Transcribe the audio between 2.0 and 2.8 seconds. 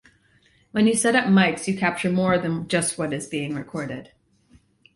more than